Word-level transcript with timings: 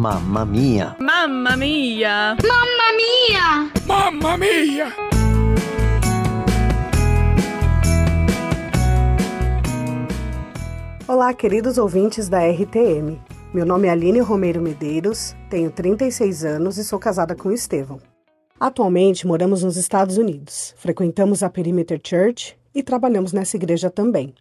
Mamma 0.00 0.46
mia! 0.46 0.96
Mamma 0.98 1.54
mia! 1.58 2.34
Mamma 2.42 2.86
mia! 2.96 3.70
Mamma 3.86 4.38
mia! 4.38 4.86
Olá, 11.06 11.34
queridos 11.34 11.76
ouvintes 11.76 12.30
da 12.30 12.38
RTM. 12.48 13.20
Meu 13.52 13.66
nome 13.66 13.88
é 13.88 13.90
Aline 13.90 14.20
Romeiro 14.20 14.62
Medeiros, 14.62 15.36
tenho 15.50 15.70
36 15.70 16.46
anos 16.46 16.78
e 16.78 16.84
sou 16.84 16.98
casada 16.98 17.34
com 17.34 17.50
o 17.50 17.52
Estevão. 17.52 18.00
Atualmente 18.58 19.26
moramos 19.26 19.62
nos 19.62 19.76
Estados 19.76 20.16
Unidos, 20.16 20.74
frequentamos 20.78 21.42
a 21.42 21.50
Perimeter 21.50 22.00
Church 22.02 22.58
e 22.74 22.82
trabalhamos 22.82 23.34
nessa 23.34 23.58
igreja 23.58 23.90
também. 23.90 24.32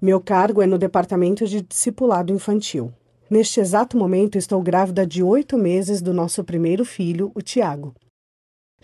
Meu 0.00 0.22
cargo 0.22 0.62
é 0.62 0.66
no 0.66 0.78
departamento 0.78 1.46
de 1.46 1.60
discipulado 1.60 2.32
infantil. 2.32 2.94
Neste 3.28 3.58
exato 3.58 3.96
momento, 3.96 4.38
estou 4.38 4.62
grávida 4.62 5.04
de 5.04 5.20
oito 5.20 5.58
meses 5.58 6.00
do 6.00 6.14
nosso 6.14 6.44
primeiro 6.44 6.84
filho, 6.84 7.32
o 7.34 7.42
Tiago. 7.42 7.92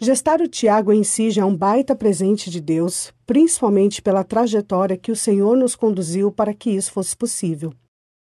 Gestar 0.01 0.41
o 0.41 0.49
Tiago 0.49 0.93
em 0.93 1.05
si 1.05 1.31
já 1.31 1.43
é 1.43 1.45
um 1.45 1.57
baita 1.57 1.95
presente 1.95 2.51
de 2.51 2.61
Deus, 2.61 3.13
principalmente 3.25 4.03
pela 4.03 4.25
trajetória 4.25 4.97
que 4.97 5.13
o 5.13 5.17
Senhor 5.17 5.57
nos 5.57 5.77
conduziu 5.77 6.33
para 6.33 6.53
que 6.53 6.71
isso 6.71 6.91
fosse 6.91 7.17
possível. 7.17 7.73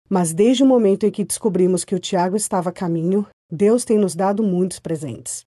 Mas 0.10 0.34
desde 0.34 0.64
o 0.64 0.66
momento 0.66 1.06
em 1.06 1.12
que 1.12 1.24
descobrimos 1.24 1.86
que 1.86 1.96
o 1.96 2.00
Tiago 2.00 2.36
estava 2.36 2.72
a 2.72 2.74
caminho, 2.74 3.26
Deus 3.50 3.86
tem 3.86 3.98
nos 3.98 4.14
dado 4.14 4.44
muitos 4.44 4.80
presentes. 4.80 5.46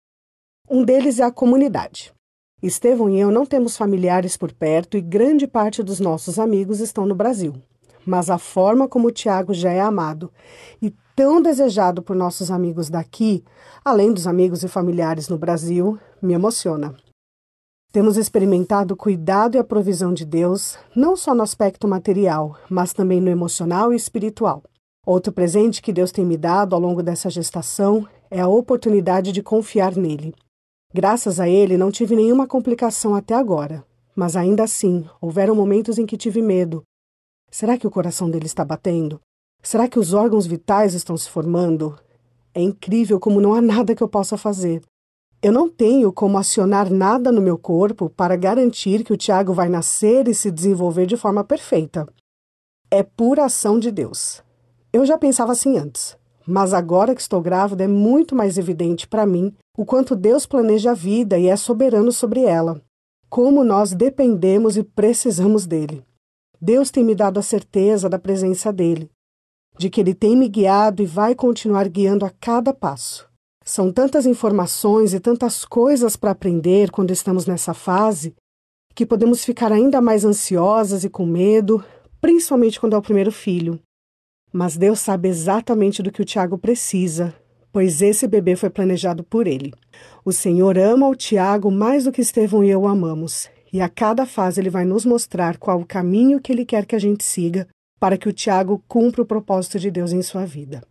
Um 0.69 0.83
deles 0.83 1.17
é 1.17 1.23
a 1.23 1.31
comunidade. 1.31 2.13
Estevão 2.61 3.09
e 3.09 3.19
eu 3.19 3.31
não 3.31 3.47
temos 3.47 3.75
familiares 3.75 4.37
por 4.37 4.53
perto 4.53 4.95
e 4.95 5.01
grande 5.01 5.47
parte 5.47 5.81
dos 5.81 5.99
nossos 5.99 6.37
amigos 6.37 6.79
estão 6.79 7.07
no 7.07 7.15
Brasil. 7.15 7.55
Mas 8.05 8.29
a 8.29 8.37
forma 8.37 8.87
como 8.87 9.11
Tiago 9.11 9.53
já 9.53 9.71
é 9.71 9.79
amado 9.79 10.31
e 10.81 10.93
tão 11.15 11.41
desejado 11.41 12.01
por 12.01 12.15
nossos 12.15 12.49
amigos 12.49 12.89
daqui, 12.89 13.43
além 13.83 14.11
dos 14.11 14.25
amigos 14.25 14.63
e 14.63 14.67
familiares 14.67 15.29
no 15.29 15.37
Brasil, 15.37 15.99
me 16.21 16.33
emociona. 16.33 16.95
Temos 17.91 18.15
experimentado 18.15 18.93
o 18.93 18.97
cuidado 18.97 19.55
e 19.55 19.59
a 19.59 19.63
provisão 19.63 20.13
de 20.13 20.25
Deus, 20.25 20.77
não 20.95 21.15
só 21.17 21.35
no 21.35 21.43
aspecto 21.43 21.87
material, 21.87 22.57
mas 22.69 22.93
também 22.93 23.19
no 23.19 23.29
emocional 23.29 23.91
e 23.91 23.97
espiritual. 23.97 24.63
Outro 25.05 25.33
presente 25.33 25.81
que 25.81 25.91
Deus 25.91 26.11
tem 26.11 26.25
me 26.25 26.37
dado 26.37 26.73
ao 26.73 26.79
longo 26.79 27.03
dessa 27.03 27.29
gestação 27.29 28.07
é 28.29 28.39
a 28.39 28.47
oportunidade 28.47 29.31
de 29.31 29.43
confiar 29.43 29.95
nele. 29.95 30.33
Graças 30.93 31.39
a 31.39 31.49
ele, 31.49 31.77
não 31.77 31.91
tive 31.91 32.15
nenhuma 32.15 32.47
complicação 32.47 33.13
até 33.13 33.33
agora, 33.33 33.83
mas 34.15 34.35
ainda 34.35 34.63
assim, 34.63 35.05
houveram 35.19 35.53
momentos 35.55 35.97
em 35.97 36.05
que 36.05 36.17
tive 36.17 36.41
medo. 36.41 36.83
Será 37.51 37.77
que 37.77 37.85
o 37.85 37.91
coração 37.91 38.29
dele 38.29 38.45
está 38.45 38.63
batendo? 38.63 39.19
Será 39.61 39.85
que 39.85 39.99
os 39.99 40.13
órgãos 40.13 40.47
vitais 40.47 40.93
estão 40.93 41.17
se 41.17 41.29
formando? 41.29 41.99
É 42.53 42.61
incrível 42.61 43.19
como 43.19 43.41
não 43.41 43.53
há 43.53 43.61
nada 43.61 43.93
que 43.93 44.01
eu 44.01 44.07
possa 44.07 44.37
fazer. 44.37 44.81
Eu 45.41 45.51
não 45.51 45.67
tenho 45.67 46.13
como 46.13 46.37
acionar 46.37 46.89
nada 46.89 47.29
no 47.29 47.41
meu 47.41 47.57
corpo 47.57 48.09
para 48.09 48.37
garantir 48.37 49.03
que 49.03 49.11
o 49.11 49.17
Tiago 49.17 49.53
vai 49.53 49.67
nascer 49.67 50.29
e 50.29 50.33
se 50.33 50.49
desenvolver 50.49 51.05
de 51.05 51.17
forma 51.17 51.43
perfeita. 51.43 52.07
É 52.89 53.03
pura 53.03 53.43
ação 53.43 53.77
de 53.77 53.91
Deus. 53.91 54.41
Eu 54.93 55.05
já 55.05 55.17
pensava 55.17 55.51
assim 55.51 55.77
antes, 55.77 56.17
mas 56.47 56.73
agora 56.73 57.13
que 57.13 57.21
estou 57.21 57.41
grávida 57.41 57.83
é 57.83 57.87
muito 57.87 58.33
mais 58.33 58.57
evidente 58.57 59.07
para 59.07 59.25
mim 59.25 59.53
o 59.77 59.85
quanto 59.85 60.15
Deus 60.15 60.45
planeja 60.45 60.91
a 60.91 60.95
vida 60.95 61.37
e 61.37 61.47
é 61.47 61.55
soberano 61.57 62.13
sobre 62.13 62.43
ela. 62.43 62.81
Como 63.29 63.63
nós 63.63 63.93
dependemos 63.93 64.77
e 64.77 64.83
precisamos 64.83 65.65
dele. 65.65 66.01
Deus 66.61 66.91
tem 66.91 67.03
me 67.03 67.15
dado 67.15 67.39
a 67.39 67.43
certeza 67.43 68.07
da 68.07 68.19
presença 68.19 68.71
dele, 68.71 69.09
de 69.77 69.89
que 69.89 69.99
ele 69.99 70.13
tem 70.13 70.37
me 70.37 70.47
guiado 70.47 71.01
e 71.01 71.05
vai 71.05 71.33
continuar 71.33 71.87
guiando 71.89 72.25
a 72.25 72.29
cada 72.29 72.73
passo. 72.73 73.27
São 73.63 73.91
tantas 73.91 74.25
informações 74.25 75.13
e 75.13 75.19
tantas 75.19 75.65
coisas 75.65 76.15
para 76.15 76.31
aprender 76.31 76.91
quando 76.91 77.11
estamos 77.11 77.45
nessa 77.45 77.73
fase 77.73 78.35
que 78.93 79.05
podemos 79.05 79.43
ficar 79.45 79.71
ainda 79.71 80.01
mais 80.01 80.25
ansiosas 80.25 81.03
e 81.03 81.09
com 81.09 81.25
medo, 81.25 81.83
principalmente 82.19 82.79
quando 82.79 82.93
é 82.93 82.97
o 82.97 83.01
primeiro 83.01 83.31
filho. 83.31 83.79
Mas 84.51 84.75
Deus 84.75 84.99
sabe 84.99 85.29
exatamente 85.29 86.03
do 86.03 86.11
que 86.11 86.21
o 86.21 86.25
Tiago 86.25 86.57
precisa 86.57 87.33
pois 87.71 88.01
esse 88.01 88.27
bebê 88.27 88.55
foi 88.55 88.69
planejado 88.69 89.23
por 89.23 89.47
ele. 89.47 89.73
O 90.25 90.31
Senhor 90.31 90.77
ama 90.77 91.07
o 91.07 91.15
Tiago 91.15 91.71
mais 91.71 92.03
do 92.03 92.11
que 92.11 92.21
Estevão 92.21 92.63
e 92.63 92.69
eu 92.69 92.87
amamos, 92.87 93.49
e 93.71 93.81
a 93.81 93.89
cada 93.89 94.25
fase 94.25 94.59
ele 94.59 94.69
vai 94.69 94.85
nos 94.85 95.05
mostrar 95.05 95.57
qual 95.57 95.79
o 95.79 95.85
caminho 95.85 96.39
que 96.39 96.51
ele 96.51 96.65
quer 96.65 96.85
que 96.85 96.95
a 96.95 96.99
gente 96.99 97.23
siga 97.23 97.67
para 97.99 98.17
que 98.17 98.27
o 98.27 98.33
Tiago 98.33 98.83
cumpra 98.87 99.21
o 99.21 99.25
propósito 99.25 99.79
de 99.79 99.91
Deus 99.91 100.11
em 100.11 100.21
sua 100.21 100.45
vida. 100.45 100.81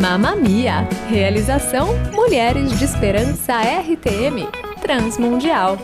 Mamma 0.00 0.36
Mia! 0.36 0.88
Realização 1.08 1.88
Mulheres 2.12 2.78
de 2.78 2.84
Esperança 2.84 3.54
RTM 3.60 4.46
Transmundial. 4.80 5.76